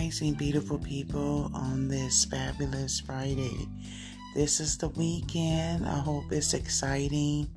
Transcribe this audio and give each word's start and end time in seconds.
rising, 0.00 0.32
beautiful 0.32 0.78
people, 0.78 1.50
on 1.52 1.86
this 1.86 2.24
fabulous 2.24 3.00
Friday. 3.00 3.68
This 4.34 4.58
is 4.58 4.78
the 4.78 4.88
weekend. 4.88 5.86
I 5.86 5.98
hope 5.98 6.24
it's 6.32 6.54
exciting. 6.54 7.50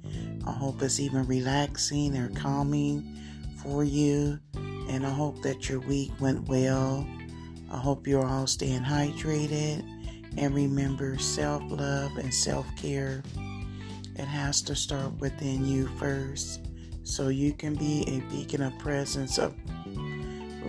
I 0.46 0.52
hope 0.52 0.82
it's 0.82 1.00
even 1.00 1.26
relaxing 1.26 2.18
or 2.18 2.28
calming 2.32 3.18
for 3.56 3.86
you. 3.86 4.39
And 4.89 5.06
I 5.06 5.10
hope 5.10 5.42
that 5.43 5.70
your 5.70 5.79
week 5.79 6.11
went 6.20 6.50
well. 6.50 7.07
I 7.71 7.78
hope 7.78 8.07
you're 8.07 8.25
all 8.25 8.46
staying 8.46 8.82
hydrated. 8.82 9.82
And 10.36 10.54
remember 10.54 11.18
self 11.20 11.64
love 11.68 12.18
and 12.18 12.34
self 12.34 12.68
care. 12.75 13.23
It 14.18 14.25
has 14.25 14.62
to 14.64 14.75
start 14.75 15.14
within 15.20 15.66
you 15.66 15.88
first 15.98 16.60
so 17.04 17.30
you 17.30 17.54
can 17.54 17.75
be 17.75 18.04
a 18.05 18.20
beacon 18.30 18.64
of 18.64 18.78
presence 18.80 19.38
of 19.38 19.55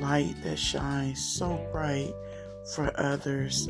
light 0.04 0.36
that 0.42 0.58
shines 0.58 1.24
so 1.24 1.66
bright 1.72 2.12
for 2.74 2.92
others, 3.00 3.66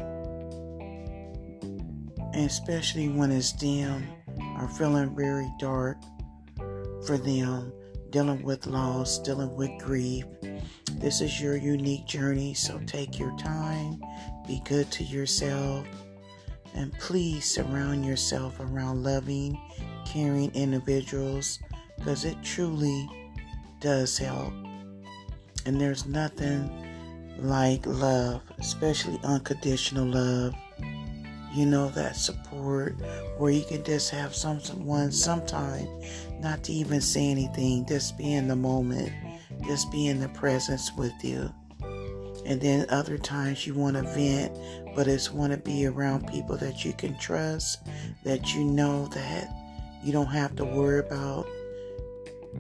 and 2.33 2.47
especially 2.47 3.09
when 3.09 3.31
it's 3.31 3.53
dim 3.53 4.05
or 4.59 4.67
feeling 4.69 5.15
very 5.15 5.49
dark 5.61 5.97
for 7.07 7.17
them, 7.19 7.73
dealing 8.11 8.43
with 8.43 8.67
loss, 8.67 9.21
dealing 9.21 9.55
with 9.55 9.71
grief. 9.79 10.25
This 10.95 11.21
is 11.21 11.41
your 11.41 11.57
unique 11.57 12.07
journey, 12.07 12.53
so 12.53 12.81
take 12.85 13.17
your 13.19 13.37
time, 13.37 14.03
be 14.45 14.61
good 14.65 14.91
to 14.93 15.05
yourself, 15.05 15.87
and 16.75 16.93
please 16.99 17.45
surround 17.45 18.05
yourself 18.05 18.59
around 18.59 19.05
loving, 19.05 19.57
caring 20.05 20.53
individuals 20.55 21.61
because 21.97 22.25
it 22.25 22.43
truly 22.43 23.09
does 23.81 24.19
help. 24.19 24.53
And 25.67 25.81
there's 25.81 26.07
nothing 26.07 26.71
like 27.39 27.87
love, 27.87 28.43
especially 28.59 29.19
unconditional 29.25 30.07
love. 30.07 30.55
You 31.53 31.67
know, 31.67 31.89
that 31.91 32.17
support 32.17 32.95
where 33.39 33.53
you 33.53 33.65
can 33.65 33.85
just 33.85 34.11
have 34.11 34.35
someone 34.35 35.13
sometime 35.13 35.87
not 36.41 36.65
to 36.65 36.73
even 36.73 37.01
say 37.01 37.31
anything, 37.31 37.87
just 37.87 38.19
be 38.19 38.35
in 38.35 38.49
the 38.49 38.57
moment, 38.57 39.13
just 39.65 39.91
be 39.93 40.09
in 40.09 40.19
the 40.19 40.29
presence 40.31 40.91
with 40.97 41.13
you. 41.23 41.53
And 42.45 42.61
then 42.61 42.87
other 42.91 43.17
times 43.17 43.67
you 43.67 43.75
want 43.75 43.97
to 43.97 44.03
vent, 44.03 44.53
but 44.95 45.07
it's 45.07 45.33
want 45.33 45.53
to 45.53 45.59
be 45.59 45.87
around 45.87 46.29
people 46.29 46.57
that 46.57 46.85
you 46.85 46.93
can 46.93 47.17
trust, 47.19 47.87
that 48.25 48.53
you 48.55 48.65
know 48.65 49.07
that 49.09 49.49
you 50.03 50.13
don't 50.13 50.27
have 50.27 50.55
to 50.57 50.65
worry 50.65 50.99
about 50.99 51.47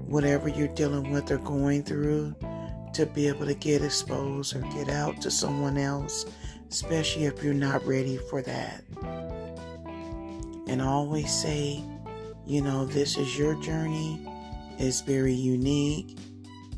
whatever 0.06 0.48
you're 0.48 0.68
dealing 0.68 1.10
with 1.10 1.30
or 1.30 1.38
going 1.38 1.82
through 1.82 2.34
to 2.94 3.06
be 3.06 3.28
able 3.28 3.46
to 3.46 3.54
get 3.54 3.82
exposed 3.82 4.54
or 4.54 4.60
get 4.72 4.88
out 4.88 5.20
to 5.22 5.30
someone 5.30 5.76
else, 5.76 6.26
especially 6.70 7.24
if 7.24 7.42
you're 7.42 7.54
not 7.54 7.84
ready 7.86 8.16
for 8.16 8.42
that. 8.42 8.84
And 10.66 10.80
I 10.80 10.86
always 10.86 11.32
say, 11.32 11.82
you 12.46 12.60
know, 12.62 12.84
this 12.84 13.16
is 13.16 13.38
your 13.38 13.60
journey. 13.60 14.26
It's 14.78 15.00
very 15.00 15.34
unique. 15.34 16.18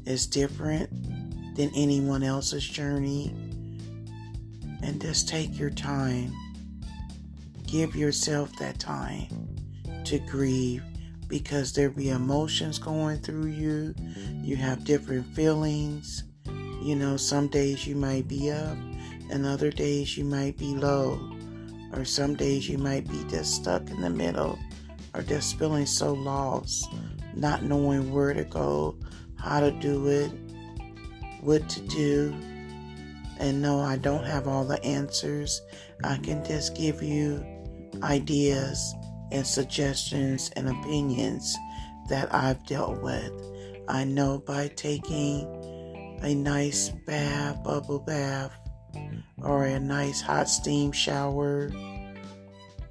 It's 0.05 0.27
different 0.27 0.91
than 1.57 1.71
anyone 1.75 2.23
else's 2.23 2.67
journey. 2.67 3.35
And 4.83 5.01
just 5.01 5.29
take 5.29 5.59
your 5.59 5.71
time. 5.71 6.33
Give 7.67 7.97
yourself 7.97 8.55
that 8.59 8.79
time 8.79 9.27
to 10.05 10.19
grieve 10.21 10.83
because 11.29 11.73
there 11.73 11.91
be 11.91 12.11
emotions 12.11 12.79
going 12.79 13.19
through 13.19 13.47
you. 13.47 13.95
You 14.43 14.57
have 14.57 14.85
different 14.85 15.27
feelings. 15.35 16.25
You 16.83 16.95
know, 16.95 17.17
some 17.17 17.49
days 17.49 17.87
you 17.87 17.97
might 17.97 18.29
be 18.29 18.51
up, 18.51 18.77
and 19.31 19.45
other 19.45 19.71
days 19.71 20.17
you 20.17 20.25
might 20.25 20.57
be 20.57 20.75
low, 20.75 21.19
or 21.93 22.05
some 22.05 22.35
days 22.35 22.69
you 22.69 22.79
might 22.79 23.09
be 23.11 23.25
just 23.29 23.55
stuck 23.55 23.91
in 23.91 24.01
the 24.01 24.11
middle, 24.11 24.59
or 25.15 25.23
just 25.23 25.59
feeling 25.59 25.87
so 25.87 26.13
lost, 26.13 26.89
not 27.35 27.65
knowing 27.65 28.13
where 28.13 28.35
to 28.35 28.45
go, 28.45 28.97
how 29.37 29.59
to 29.61 29.73
do 29.73 30.07
it, 30.09 30.31
what 31.41 31.69
to 31.71 31.81
do. 31.81 32.35
And 33.39 33.61
no, 33.61 33.81
I 33.81 33.97
don't 33.97 34.25
have 34.25 34.47
all 34.47 34.65
the 34.65 34.83
answers. 34.85 35.61
I 36.05 36.19
can 36.19 36.45
just 36.45 36.77
give 36.77 37.03
you 37.03 37.45
ideas 38.03 38.95
and 39.31 39.47
suggestions 39.47 40.51
and 40.57 40.69
opinions 40.69 41.57
that 42.09 42.33
I've 42.35 42.65
dealt 42.67 43.03
with. 43.03 43.33
I 43.89 44.05
know 44.05 44.39
by 44.39 44.69
taking 44.69 45.47
a 46.23 46.35
nice 46.35 46.91
bath, 47.07 47.63
bubble 47.63 48.01
bath, 48.01 48.53
or 49.43 49.65
a 49.65 49.79
nice 49.79 50.21
hot 50.21 50.49
steam 50.49 50.93
shower, 50.93 51.71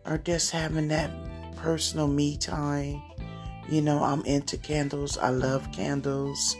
or 0.06 0.18
just 0.19 0.51
having 0.51 0.88
that 0.90 1.12
personal 1.56 2.07
me 2.07 2.38
time. 2.38 3.01
You 3.69 3.81
know, 3.81 4.03
I'm 4.03 4.24
into 4.25 4.57
candles, 4.57 5.18
I 5.18 5.29
love 5.29 5.72
candles. 5.72 6.56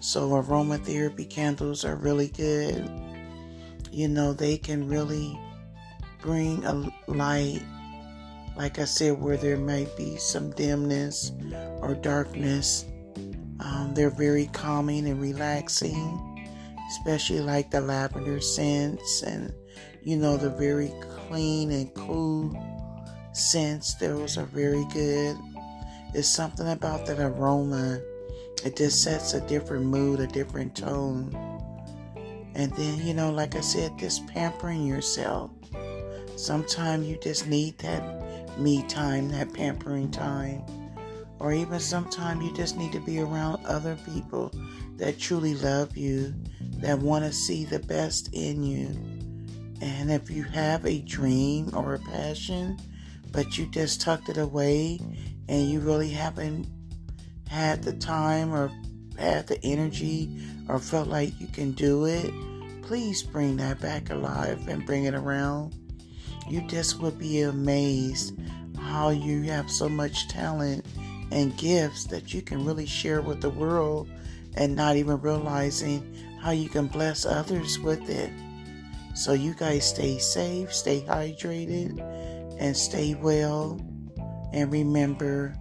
So, 0.00 0.30
aromatherapy 0.30 1.28
candles 1.28 1.84
are 1.84 1.96
really 1.96 2.28
good. 2.28 2.90
You 3.90 4.08
know, 4.08 4.32
they 4.32 4.56
can 4.56 4.88
really 4.88 5.38
bring 6.20 6.64
a 6.64 6.92
light 7.06 7.62
like 8.56 8.78
I 8.78 8.84
said, 8.84 9.20
where 9.20 9.36
there 9.36 9.58
might 9.58 9.94
be 9.96 10.16
some 10.16 10.50
dimness 10.50 11.32
or 11.80 11.94
darkness. 11.94 12.86
Um, 13.60 13.92
they're 13.94 14.10
very 14.10 14.46
calming 14.52 15.06
and 15.06 15.20
relaxing, 15.20 16.48
especially 16.88 17.40
like 17.40 17.70
the 17.70 17.80
lavender 17.80 18.40
scents 18.40 19.22
and, 19.22 19.52
you 20.02 20.16
know, 20.16 20.36
the 20.36 20.50
very 20.50 20.92
clean 21.28 21.70
and 21.70 21.92
cool 21.94 22.54
scents. 23.32 23.94
Those 23.94 24.38
are 24.38 24.46
very 24.46 24.84
good. 24.92 25.36
It's 26.14 26.28
something 26.28 26.68
about 26.68 27.06
that 27.06 27.18
aroma. 27.18 28.00
It 28.64 28.76
just 28.76 29.02
sets 29.02 29.34
a 29.34 29.46
different 29.46 29.84
mood, 29.84 30.20
a 30.20 30.26
different 30.26 30.74
tone. 30.74 31.34
And 32.54 32.72
then, 32.72 33.06
you 33.06 33.12
know, 33.12 33.30
like 33.30 33.54
I 33.54 33.60
said, 33.60 33.98
just 33.98 34.26
pampering 34.28 34.86
yourself. 34.86 35.50
Sometimes 36.36 37.06
you 37.06 37.18
just 37.18 37.46
need 37.46 37.78
that 37.78 38.02
me 38.58 38.82
time, 38.84 39.28
that 39.30 39.52
pampering 39.52 40.10
time. 40.10 40.62
Or 41.38 41.52
even 41.52 41.80
sometimes 41.80 42.44
you 42.44 42.54
just 42.54 42.76
need 42.76 42.92
to 42.92 43.00
be 43.00 43.20
around 43.20 43.64
other 43.66 43.96
people 44.06 44.50
that 44.96 45.18
truly 45.18 45.54
love 45.54 45.96
you, 45.96 46.34
that 46.78 46.98
want 46.98 47.24
to 47.24 47.32
see 47.32 47.64
the 47.64 47.80
best 47.80 48.30
in 48.32 48.62
you. 48.62 48.86
And 49.82 50.10
if 50.10 50.30
you 50.30 50.42
have 50.44 50.86
a 50.86 51.00
dream 51.00 51.70
or 51.74 51.94
a 51.94 51.98
passion, 51.98 52.78
but 53.32 53.58
you 53.58 53.66
just 53.66 54.00
tucked 54.00 54.30
it 54.30 54.38
away 54.38 54.98
and 55.48 55.70
you 55.70 55.80
really 55.80 56.08
haven't 56.08 56.66
had 57.48 57.82
the 57.82 57.92
time 57.92 58.54
or 58.54 58.70
had 59.18 59.46
the 59.46 59.62
energy 59.62 60.40
or 60.68 60.78
felt 60.78 61.08
like 61.08 61.38
you 61.40 61.46
can 61.48 61.72
do 61.72 62.06
it, 62.06 62.32
please 62.82 63.22
bring 63.22 63.56
that 63.56 63.80
back 63.80 64.10
alive 64.10 64.66
and 64.68 64.86
bring 64.86 65.04
it 65.04 65.14
around. 65.14 65.74
You 66.48 66.60
just 66.62 67.00
would 67.00 67.18
be 67.18 67.42
amazed 67.42 68.38
how 68.78 69.10
you 69.10 69.42
have 69.42 69.70
so 69.70 69.88
much 69.88 70.28
talent 70.28 70.86
and 71.32 71.56
gifts 71.56 72.04
that 72.04 72.32
you 72.32 72.42
can 72.42 72.64
really 72.64 72.86
share 72.86 73.20
with 73.20 73.40
the 73.40 73.50
world 73.50 74.08
and 74.54 74.76
not 74.76 74.96
even 74.96 75.20
realizing 75.20 76.14
how 76.40 76.52
you 76.52 76.68
can 76.68 76.86
bless 76.86 77.26
others 77.26 77.78
with 77.78 78.08
it. 78.08 78.30
So, 79.14 79.32
you 79.32 79.54
guys 79.54 79.88
stay 79.88 80.18
safe, 80.18 80.72
stay 80.72 81.00
hydrated, 81.00 82.00
and 82.60 82.76
stay 82.76 83.14
well. 83.14 83.80
And 84.52 84.70
remember, 84.70 85.54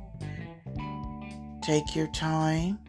take 1.61 1.95
your 1.95 2.07
time 2.07 2.79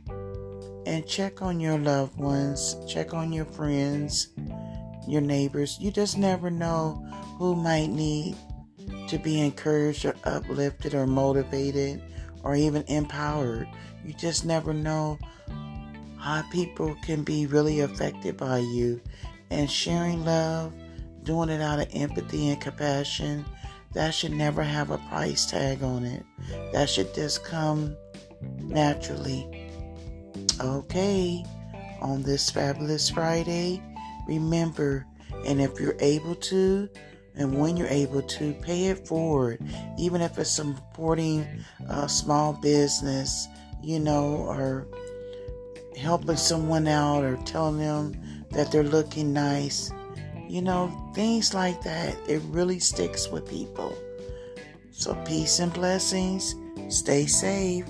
and 0.87 1.07
check 1.07 1.41
on 1.41 1.61
your 1.61 1.79
loved 1.79 2.19
ones, 2.19 2.77
check 2.87 3.15
on 3.15 3.33
your 3.33 3.45
friends, 3.45 4.29
your 5.07 5.21
neighbors. 5.21 5.79
You 5.81 5.91
just 5.91 6.19
never 6.19 6.51
know 6.51 7.05
who 7.39 7.55
might 7.55 7.91
need 7.91 8.37
to 9.09 9.19
be 9.19 9.41
encouraged 9.41 10.05
or 10.05 10.15
uplifted 10.25 10.95
or 10.95 11.07
motivated 11.07 12.03
or 12.43 12.55
even 12.55 12.85
empowered. 12.89 13.69
You 14.05 14.13
just 14.15 14.45
never 14.45 14.73
know 14.73 15.19
how 16.19 16.43
people 16.51 16.97
can 17.03 17.23
be 17.23 17.47
really 17.47 17.81
affected 17.81 18.37
by 18.37 18.59
you. 18.59 19.01
And 19.51 19.71
sharing 19.71 20.25
love, 20.25 20.73
doing 21.23 21.49
it 21.49 21.61
out 21.61 21.81
of 21.81 21.89
empathy 21.93 22.49
and 22.49 22.61
compassion, 22.61 23.45
that 23.93 24.15
should 24.15 24.33
never 24.33 24.63
have 24.63 24.91
a 24.91 24.99
price 24.99 25.47
tag 25.47 25.83
on 25.83 26.05
it. 26.05 26.25
That 26.73 26.91
should 26.91 27.15
just 27.15 27.45
come 27.45 27.97
naturally. 28.59 29.71
Okay, 30.61 31.45
on 32.01 32.23
this 32.23 32.51
fabulous 32.51 33.09
Friday, 33.09 33.83
remember, 34.27 35.07
and 35.45 35.61
if 35.61 35.79
you're 35.81 35.97
able 36.01 36.35
to, 36.35 36.89
and 37.35 37.59
when 37.59 37.77
you're 37.77 37.87
able 37.89 38.23
to 38.23 38.55
pay 38.55 38.87
it 38.87 39.07
forward, 39.07 39.61
even 39.99 40.21
if 40.21 40.39
it's 40.39 40.51
supporting 40.51 41.47
a 41.89 42.09
small 42.09 42.55
business, 42.55 43.49
you 43.83 44.01
know, 44.01 44.37
or 44.37 44.87
helping 45.97 46.37
someone 46.37 46.87
out 46.89 47.25
or 47.25 47.37
telling 47.45 47.79
them 47.79 48.45
that 48.51 48.71
they're 48.73 48.83
looking 48.83 49.33
nice, 49.33 49.93
You 50.49 50.63
know, 50.63 50.93
things 51.15 51.55
like 51.55 51.83
that, 51.83 52.17
it 52.29 52.41
really 52.47 52.79
sticks 52.79 53.29
with 53.29 53.49
people. 53.49 53.97
So, 54.93 55.15
peace 55.27 55.59
and 55.59 55.73
blessings. 55.73 56.55
Stay 56.89 57.27
safe. 57.27 57.85